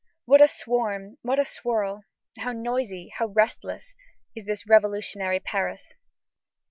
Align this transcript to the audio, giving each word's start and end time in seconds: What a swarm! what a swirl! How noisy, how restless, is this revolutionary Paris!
What 0.25 0.41
a 0.41 0.47
swarm! 0.47 1.19
what 1.21 1.37
a 1.37 1.45
swirl! 1.45 2.05
How 2.39 2.53
noisy, 2.53 3.09
how 3.19 3.27
restless, 3.27 3.93
is 4.35 4.45
this 4.45 4.65
revolutionary 4.67 5.39
Paris! 5.39 5.93